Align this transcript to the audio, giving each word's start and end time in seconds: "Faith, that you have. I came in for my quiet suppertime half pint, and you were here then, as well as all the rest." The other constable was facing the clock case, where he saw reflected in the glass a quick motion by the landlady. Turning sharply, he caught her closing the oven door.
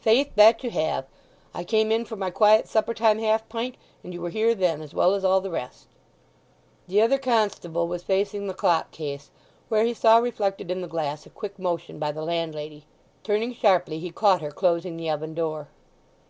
"Faith, 0.00 0.30
that 0.36 0.64
you 0.64 0.70
have. 0.70 1.04
I 1.52 1.62
came 1.62 1.92
in 1.92 2.06
for 2.06 2.16
my 2.16 2.30
quiet 2.30 2.66
suppertime 2.66 3.18
half 3.18 3.46
pint, 3.50 3.74
and 4.02 4.14
you 4.14 4.22
were 4.22 4.30
here 4.30 4.54
then, 4.54 4.80
as 4.80 4.94
well 4.94 5.12
as 5.12 5.22
all 5.22 5.42
the 5.42 5.50
rest." 5.50 5.86
The 6.88 7.02
other 7.02 7.18
constable 7.18 7.86
was 7.86 8.02
facing 8.02 8.46
the 8.46 8.54
clock 8.54 8.90
case, 8.90 9.30
where 9.68 9.84
he 9.84 9.92
saw 9.92 10.16
reflected 10.16 10.70
in 10.70 10.80
the 10.80 10.88
glass 10.88 11.26
a 11.26 11.28
quick 11.28 11.58
motion 11.58 11.98
by 11.98 12.10
the 12.10 12.22
landlady. 12.24 12.86
Turning 13.22 13.52
sharply, 13.54 13.98
he 13.98 14.10
caught 14.10 14.40
her 14.40 14.50
closing 14.50 14.96
the 14.96 15.10
oven 15.10 15.34
door. 15.34 15.68